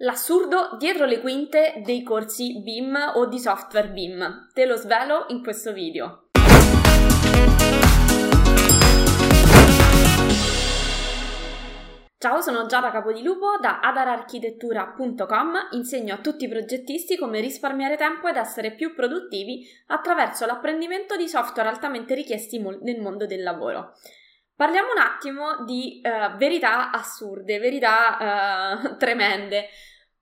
[0.00, 4.50] L'assurdo dietro le quinte dei corsi BIM o di software BIM.
[4.52, 6.28] Te lo svelo in questo video.
[12.18, 15.68] Ciao, sono Giada Capodilupo da adararchitettura.com.
[15.70, 21.26] Insegno a tutti i progettisti come risparmiare tempo ed essere più produttivi attraverso l'apprendimento di
[21.26, 23.94] software altamente richiesti nel mondo del lavoro.
[24.56, 29.68] Parliamo un attimo di uh, verità assurde, verità uh, tremende.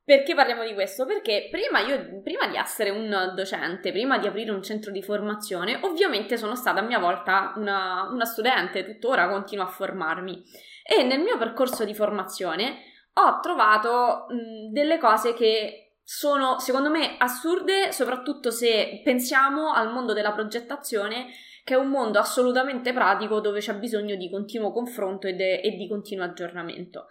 [0.05, 1.07] Perché parliamo di questo?
[1.07, 5.79] Perché prima, io, prima di essere un docente, prima di aprire un centro di formazione,
[5.83, 10.43] ovviamente sono stata a mia volta una, una studente, tuttora continuo a formarmi.
[10.83, 12.81] E nel mio percorso di formazione
[13.15, 20.13] ho trovato mh, delle cose che sono secondo me assurde, soprattutto se pensiamo al mondo
[20.13, 21.29] della progettazione
[21.65, 25.89] che è un mondo assolutamente pratico dove c'è bisogno di continuo confronto ed, e di
[25.89, 27.07] continuo aggiornamento.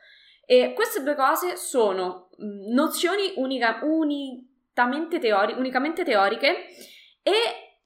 [0.46, 3.80] E queste due cose sono nozioni unica,
[5.20, 6.68] teori, unicamente teoriche
[7.24, 7.34] e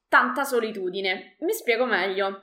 [0.09, 1.37] tanta solitudine.
[1.39, 2.41] Mi spiego meglio.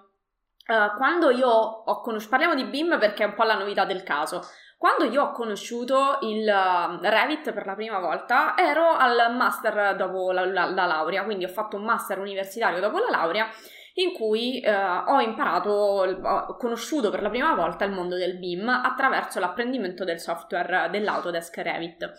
[0.67, 4.03] Uh, quando io ho conosciuto, parliamo di BIM perché è un po' la novità del
[4.03, 4.41] caso.
[4.79, 10.33] Quando io ho conosciuto il uh, Revit per la prima volta, ero al master dopo
[10.33, 13.51] la, la, la laurea, quindi ho fatto un master universitario dopo la laurea
[13.95, 18.69] in cui eh, ho imparato, ho conosciuto per la prima volta il mondo del BIM
[18.69, 22.13] attraverso l'apprendimento del software dell'Autodesk Revit.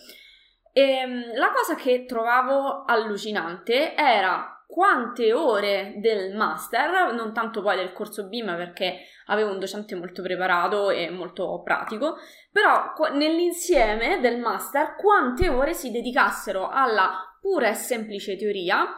[0.72, 7.76] E ehm, la cosa che trovavo allucinante era quante ore del master, non tanto poi
[7.76, 12.17] del corso BIM perché avevo un docente molto preparato e molto pratico,
[12.52, 18.98] però nell'insieme del master quante ore si dedicassero alla pura e semplice teoria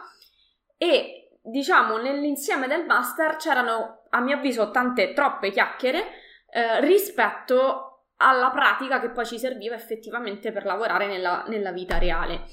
[0.76, 6.04] e diciamo, nell'insieme del master c'erano, a mio avviso, tante, troppe chiacchiere
[6.50, 12.44] eh, rispetto alla pratica che poi ci serviva effettivamente per lavorare nella, nella vita reale.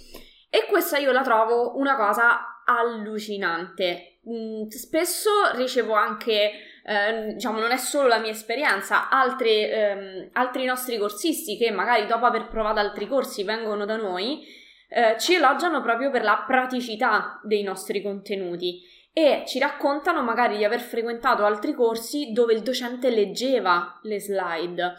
[0.49, 4.19] E questa io la trovo una cosa allucinante.
[4.29, 6.51] Mm, spesso ricevo anche,
[6.83, 12.05] eh, diciamo, non è solo la mia esperienza, altri, ehm, altri nostri corsisti che magari
[12.05, 14.63] dopo aver provato altri corsi vengono da noi
[14.95, 20.63] eh, ci elogiano proprio per la praticità dei nostri contenuti e ci raccontano magari di
[20.63, 24.93] aver frequentato altri corsi dove il docente leggeva le slide.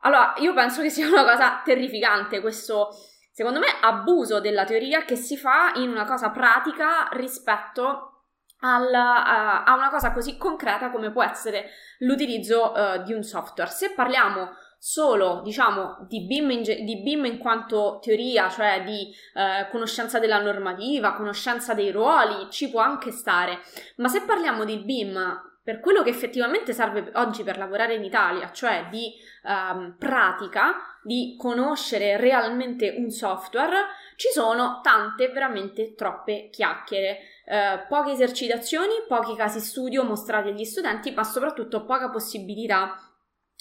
[0.00, 2.90] Allora, io penso che sia una cosa terrificante questo,
[3.32, 8.24] secondo me, abuso della teoria che si fa in una cosa pratica rispetto
[8.60, 13.70] al, a, a, una cosa così concreta come può essere l'utilizzo uh, di un software.
[13.70, 14.50] Se parliamo
[14.88, 20.40] solo, diciamo, di BIM in, di BIM in quanto teoria, cioè di eh, conoscenza della
[20.40, 23.58] normativa, conoscenza dei ruoli, ci può anche stare.
[23.96, 28.52] Ma se parliamo di BIM per quello che effettivamente serve oggi per lavorare in Italia,
[28.52, 37.18] cioè di um, pratica, di conoscere realmente un software, ci sono tante, veramente troppe chiacchiere.
[37.44, 43.05] Uh, poche esercitazioni, pochi casi studio mostrati agli studenti, ma soprattutto poca possibilità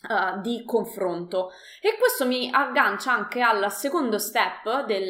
[0.08, 1.50] Uh, di confronto.
[1.82, 5.10] E questo mi aggancia anche al secondo step del,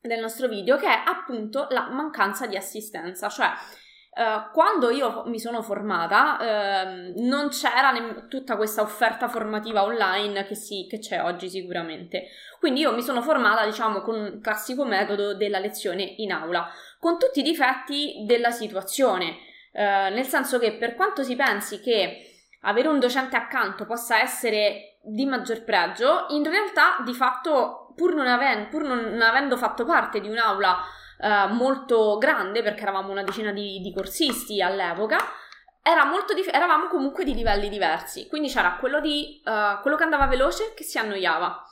[0.00, 3.50] del nostro video, che è appunto la mancanza di assistenza, cioè
[4.12, 10.44] Uh, quando io mi sono formata uh, non c'era ne- tutta questa offerta formativa online
[10.46, 12.26] che, si- che, c'è oggi sicuramente.
[12.58, 16.68] Quindi io mi sono formata, diciamo, con un classico metodo della lezione in aula,
[16.98, 19.36] con tutti i difetti della situazione,
[19.74, 22.29] uh, nel senso che per quanto si pensi che
[22.60, 28.26] avere un docente accanto possa essere di maggior pregio, in realtà di fatto pur non,
[28.26, 30.78] aven- pur non avendo fatto parte di un'aula
[31.18, 35.18] uh, molto grande, perché eravamo una decina di, di corsisti all'epoca,
[35.82, 38.28] era dif- eravamo comunque di livelli diversi.
[38.28, 41.62] Quindi c'era quello, di, uh, quello che andava veloce che si annoiava.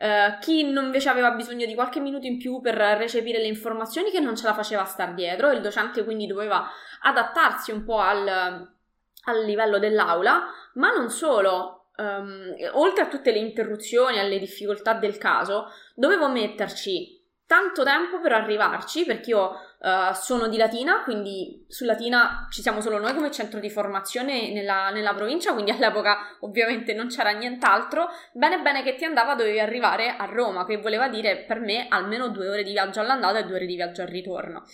[0.00, 4.20] Uh, chi invece aveva bisogno di qualche minuto in più per recepire le informazioni che
[4.20, 6.66] non ce la faceva star dietro, il docente quindi doveva
[7.02, 8.79] adattarsi un po' al,
[9.24, 11.76] al livello dell'aula, ma non solo.
[11.96, 17.20] Um, oltre a tutte le interruzioni, alle difficoltà del caso, dovevo metterci
[17.50, 19.50] tanto tempo per arrivarci, perché io
[19.80, 24.52] uh, sono di Latina, quindi su Latina ci siamo solo noi come centro di formazione
[24.52, 28.08] nella, nella, provincia, quindi all'epoca ovviamente non c'era nient'altro.
[28.32, 32.28] Bene bene che ti andava dovevi arrivare a Roma, che voleva dire per me almeno
[32.28, 34.64] due ore di viaggio all'andata e due ore di viaggio al ritorno.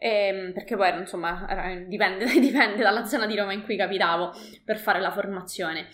[0.00, 1.46] Ehm, perché poi insomma
[1.86, 4.32] dipende, dipende dalla zona di Roma in cui capitavo
[4.64, 5.88] per fare la formazione.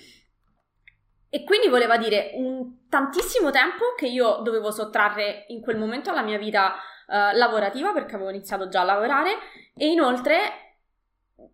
[1.30, 6.22] E quindi voleva dire un tantissimo tempo che io dovevo sottrarre in quel momento alla
[6.22, 9.38] mia vita uh, lavorativa perché avevo iniziato già a lavorare
[9.76, 10.76] e inoltre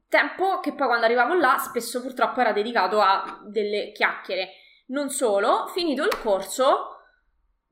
[0.06, 4.50] tempo che poi quando arrivavo là spesso purtroppo era dedicato a delle chiacchiere.
[4.88, 6.99] Non solo, finito il corso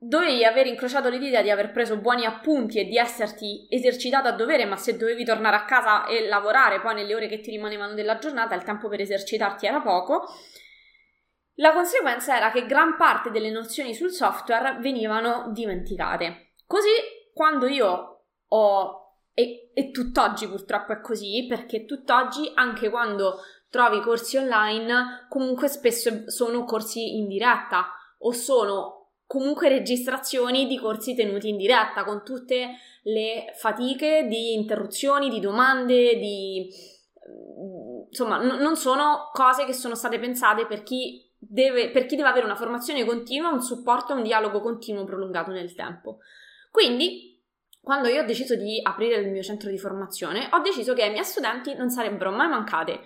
[0.01, 4.31] dovevi aver incrociato le dita di aver preso buoni appunti e di esserti esercitato a
[4.31, 7.93] dovere, ma se dovevi tornare a casa e lavorare poi nelle ore che ti rimanevano
[7.93, 10.23] della giornata, il tempo per esercitarti era poco.
[11.55, 16.53] La conseguenza era che gran parte delle nozioni sul software venivano dimenticate.
[16.65, 16.89] Così,
[17.33, 18.99] quando io ho
[19.33, 26.29] e, e, tutt'oggi purtroppo è così, perché tutt'oggi, anche quando trovi corsi online, comunque spesso
[26.29, 28.98] sono corsi in diretta o sono
[29.29, 36.17] comunque registrazioni di corsi tenuti in diretta con tutte le fatiche di interruzioni, di domande,
[36.17, 36.67] di
[38.07, 42.29] insomma, n- non sono cose che sono state pensate per chi deve, per chi deve
[42.29, 46.17] avere una formazione continua, un supporto, un dialogo continuo prolungato nel tempo.
[46.71, 47.39] Quindi,
[47.79, 51.11] quando io ho deciso di aprire il mio centro di formazione, ho deciso che ai
[51.11, 53.01] miei studenti non sarebbero mai mancate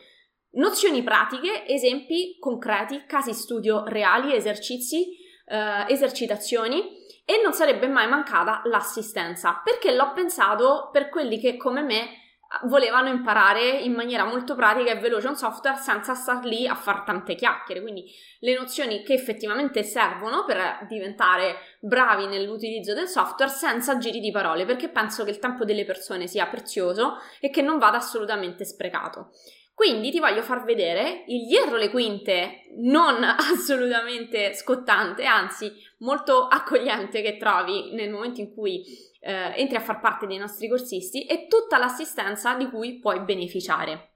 [0.52, 5.22] nozioni pratiche, esempi concreti, casi studio reali, esercizi
[5.54, 11.84] eh, esercitazioni e non sarebbe mai mancata l'assistenza, perché l'ho pensato per quelli che come
[11.84, 12.18] me
[12.64, 17.02] volevano imparare in maniera molto pratica e veloce un software senza star lì a fare
[17.06, 18.06] tante chiacchiere, quindi
[18.40, 24.66] le nozioni che effettivamente servono per diventare bravi nell'utilizzo del software senza giri di parole,
[24.66, 29.32] perché penso che il tempo delle persone sia prezioso e che non vada assolutamente sprecato.
[29.74, 37.22] Quindi ti voglio far vedere il dietro le quinte non assolutamente scottante, anzi molto accogliente
[37.22, 38.84] che trovi nel momento in cui
[39.20, 44.10] eh, entri a far parte dei nostri corsisti e tutta l'assistenza di cui puoi beneficiare.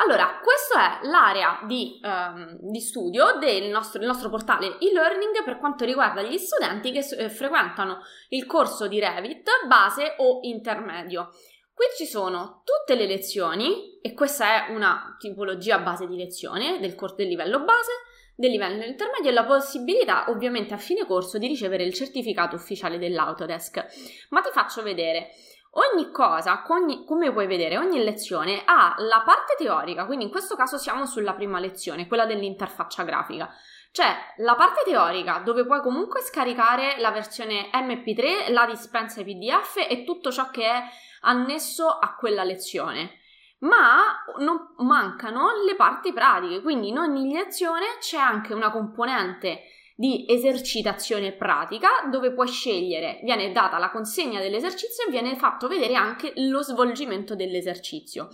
[0.00, 5.58] Allora, questa è l'area di, um, di studio del nostro, del nostro, portale e-learning per
[5.58, 11.30] quanto riguarda gli studenti che eh, frequentano il corso di Revit base o intermedio.
[11.78, 16.96] Qui ci sono tutte le lezioni, e questa è una tipologia base di lezione del,
[16.96, 17.92] corso del livello base,
[18.34, 22.98] del livello intermedio e la possibilità ovviamente a fine corso di ricevere il certificato ufficiale
[22.98, 24.26] dell'Autodesk.
[24.30, 25.28] Ma ti faccio vedere.
[25.70, 30.56] Ogni cosa, ogni, come puoi vedere, ogni lezione ha la parte teorica, quindi in questo
[30.56, 33.48] caso siamo sulla prima lezione, quella dell'interfaccia grafica.
[33.90, 40.04] C'è la parte teorica dove puoi comunque scaricare la versione MP3, la dispensa PDF e
[40.04, 40.82] tutto ciò che è
[41.22, 43.20] annesso a quella lezione.
[43.60, 49.62] Ma non mancano le parti pratiche, quindi in ogni lezione c'è anche una componente
[49.96, 55.96] di esercitazione pratica dove puoi scegliere, viene data la consegna dell'esercizio e viene fatto vedere
[55.96, 58.28] anche lo svolgimento dell'esercizio.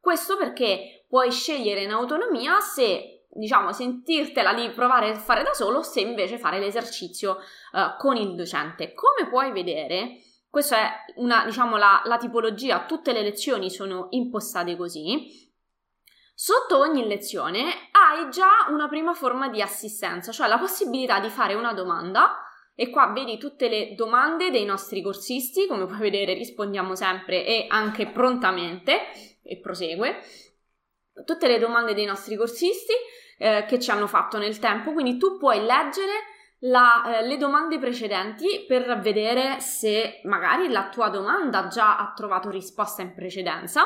[0.00, 5.82] Questo perché puoi scegliere in autonomia se, diciamo, sentirtela di provare a fare da solo,
[5.82, 7.38] se invece fare l'esercizio
[7.72, 8.92] uh, con il docente.
[8.94, 10.18] Come puoi vedere,
[10.48, 15.44] questa è una, diciamo, la, la tipologia, tutte le lezioni sono impostate così.
[16.34, 21.54] Sotto ogni lezione hai già una prima forma di assistenza, cioè la possibilità di fare
[21.54, 22.42] una domanda
[22.74, 27.64] e qua vedi tutte le domande dei nostri corsisti, come puoi vedere rispondiamo sempre e
[27.70, 30.20] anche prontamente e prosegue.
[31.24, 32.92] Tutte le domande dei nostri corsisti
[33.38, 36.12] eh, che ci hanno fatto nel tempo, quindi tu puoi leggere
[36.60, 42.50] la, eh, le domande precedenti per vedere se magari la tua domanda già ha trovato
[42.50, 43.84] risposta in precedenza,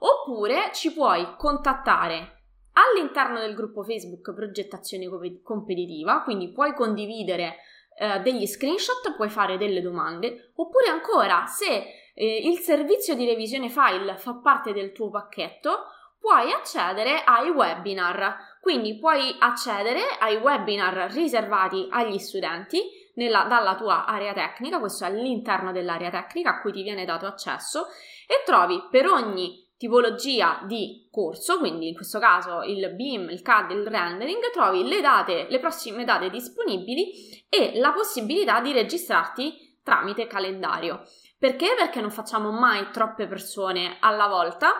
[0.00, 2.38] oppure ci puoi contattare
[2.72, 5.08] all'interno del gruppo Facebook Progettazione
[5.42, 7.56] Competitiva, quindi puoi condividere
[7.96, 13.68] eh, degli screenshot, puoi fare delle domande, oppure ancora se eh, il servizio di revisione
[13.68, 15.84] file fa parte del tuo pacchetto,
[16.18, 18.49] puoi accedere ai webinar.
[18.60, 22.80] Quindi puoi accedere ai webinar riservati agli studenti
[23.14, 27.26] nella, dalla tua area tecnica, questo è all'interno dell'area tecnica a cui ti viene dato
[27.26, 27.86] accesso
[28.26, 33.70] e trovi per ogni tipologia di corso, quindi in questo caso il BIM, il CAD,
[33.70, 40.26] il rendering, trovi le date, le prossime date disponibili e la possibilità di registrarti tramite
[40.26, 41.02] calendario.
[41.38, 41.74] Perché?
[41.76, 44.70] Perché non facciamo mai troppe persone alla volta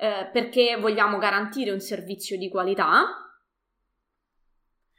[0.00, 3.30] eh, perché vogliamo garantire un servizio di qualità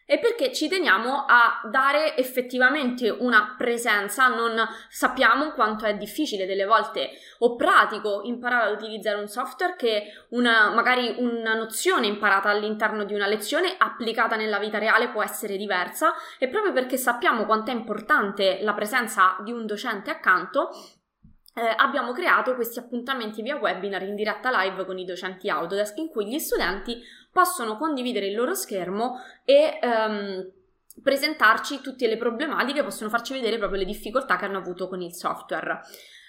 [0.05, 6.65] e perché ci teniamo a dare effettivamente una presenza, non sappiamo quanto è difficile delle
[6.65, 13.05] volte o pratico imparare ad utilizzare un software che una, magari una nozione imparata all'interno
[13.05, 17.71] di una lezione applicata nella vita reale può essere diversa e proprio perché sappiamo quanto
[17.71, 20.71] è importante la presenza di un docente accanto
[21.53, 26.09] eh, abbiamo creato questi appuntamenti via webinar in diretta live con i docenti Autodesk in
[26.09, 30.51] cui gli studenti possono condividere il loro schermo e ehm,
[31.01, 35.13] presentarci tutte le problematiche, possono farci vedere proprio le difficoltà che hanno avuto con il
[35.13, 35.81] software.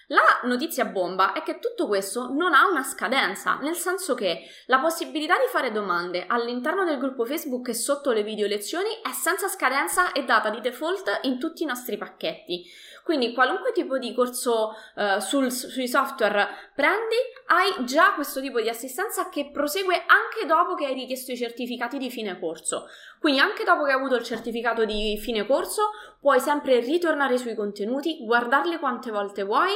[0.08, 4.78] La notizia bomba è che tutto questo non ha una scadenza, nel senso che la
[4.78, 9.48] possibilità di fare domande all'interno del gruppo Facebook e sotto le video lezioni è senza
[9.48, 12.64] scadenza e data di default in tutti i nostri pacchetti.
[13.04, 17.16] Quindi qualunque tipo di corso uh, sul, sui software prendi,
[17.46, 21.98] hai già questo tipo di assistenza che prosegue anche dopo che hai richiesto i certificati
[21.98, 22.86] di fine corso.
[23.18, 25.90] Quindi anche dopo che hai avuto il certificato di fine corso,
[26.20, 29.72] puoi sempre ritornare sui contenuti, guardarli quante volte vuoi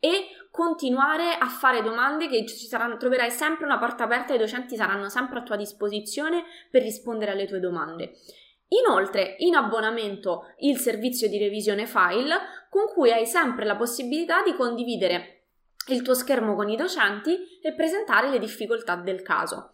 [0.00, 4.74] e continuare a fare domande che ci saranno, troverai sempre una porta aperta, i docenti
[4.76, 8.14] saranno sempre a tua disposizione per rispondere alle tue domande.
[8.72, 12.36] Inoltre, in abbonamento il servizio di revisione file
[12.68, 15.46] con cui hai sempre la possibilità di condividere
[15.88, 19.72] il tuo schermo con i docenti e presentare le difficoltà del caso.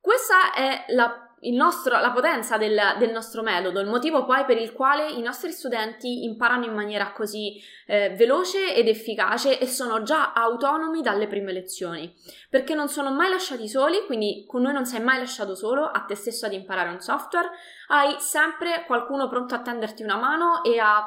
[0.00, 4.72] Questa è la nostro, la potenza del, del, nostro metodo, il motivo poi per il
[4.72, 10.32] quale i nostri studenti imparano in maniera così eh, veloce ed efficace e sono già
[10.32, 12.14] autonomi dalle prime lezioni,
[12.48, 16.00] perché non sono mai lasciati soli, quindi con noi non sei mai lasciato solo a
[16.00, 17.50] te stesso ad imparare un software,
[17.88, 21.06] hai sempre qualcuno pronto a tenderti una mano e a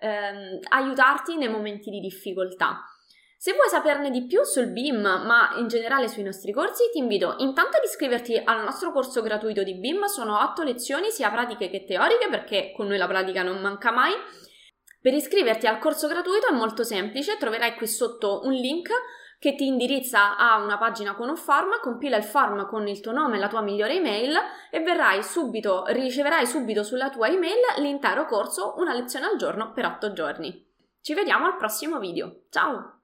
[0.00, 2.84] ehm, aiutarti nei momenti di difficoltà.
[3.40, 7.36] Se vuoi saperne di più sul BIM, ma in generale sui nostri corsi, ti invito
[7.38, 11.84] intanto ad iscriverti al nostro corso gratuito di BIM, sono 8 lezioni sia pratiche che
[11.84, 14.12] teoriche perché con noi la pratica non manca mai.
[15.00, 18.90] Per iscriverti al corso gratuito è molto semplice, troverai qui sotto un link
[19.38, 23.12] che ti indirizza a una pagina con un form, compila il form con il tuo
[23.12, 24.36] nome e la tua migliore email
[24.72, 30.12] e subito, riceverai subito sulla tua email l'intero corso, una lezione al giorno per 8
[30.12, 30.66] giorni.
[31.00, 32.46] Ci vediamo al prossimo video.
[32.50, 32.97] Ciao!